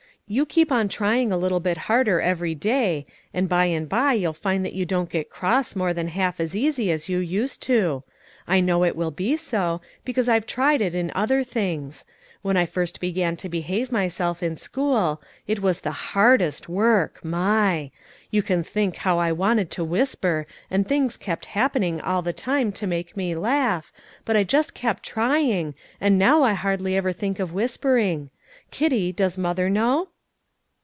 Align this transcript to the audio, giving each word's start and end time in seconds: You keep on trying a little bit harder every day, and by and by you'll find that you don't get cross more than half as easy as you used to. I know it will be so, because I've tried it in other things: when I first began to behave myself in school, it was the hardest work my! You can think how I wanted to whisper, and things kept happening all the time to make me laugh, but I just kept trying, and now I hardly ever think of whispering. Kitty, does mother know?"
You 0.27 0.45
keep 0.45 0.71
on 0.71 0.87
trying 0.87 1.33
a 1.33 1.37
little 1.37 1.59
bit 1.59 1.75
harder 1.75 2.21
every 2.21 2.55
day, 2.55 3.05
and 3.33 3.49
by 3.49 3.65
and 3.65 3.89
by 3.89 4.13
you'll 4.13 4.31
find 4.31 4.63
that 4.63 4.71
you 4.71 4.85
don't 4.85 5.09
get 5.09 5.29
cross 5.29 5.75
more 5.75 5.93
than 5.93 6.07
half 6.07 6.39
as 6.39 6.55
easy 6.55 6.89
as 6.89 7.09
you 7.09 7.17
used 7.19 7.61
to. 7.63 8.03
I 8.47 8.61
know 8.61 8.85
it 8.85 8.95
will 8.95 9.11
be 9.11 9.35
so, 9.35 9.81
because 10.05 10.29
I've 10.29 10.45
tried 10.45 10.79
it 10.79 10.95
in 10.95 11.11
other 11.13 11.43
things: 11.43 12.05
when 12.43 12.55
I 12.55 12.65
first 12.65 13.01
began 13.01 13.35
to 13.37 13.49
behave 13.49 13.91
myself 13.91 14.41
in 14.41 14.55
school, 14.55 15.21
it 15.47 15.61
was 15.61 15.81
the 15.81 15.91
hardest 15.91 16.69
work 16.69 17.19
my! 17.25 17.91
You 18.29 18.41
can 18.41 18.63
think 18.63 18.95
how 18.95 19.19
I 19.19 19.33
wanted 19.33 19.69
to 19.71 19.83
whisper, 19.83 20.47
and 20.69 20.87
things 20.87 21.17
kept 21.17 21.43
happening 21.43 21.99
all 21.99 22.21
the 22.21 22.31
time 22.31 22.71
to 22.73 22.87
make 22.87 23.17
me 23.17 23.35
laugh, 23.35 23.91
but 24.23 24.37
I 24.37 24.45
just 24.45 24.73
kept 24.73 25.03
trying, 25.03 25.75
and 25.99 26.17
now 26.17 26.41
I 26.41 26.53
hardly 26.53 26.95
ever 26.95 27.11
think 27.11 27.37
of 27.39 27.51
whispering. 27.51 28.29
Kitty, 28.71 29.11
does 29.11 29.37
mother 29.37 29.69
know?" 29.69 30.07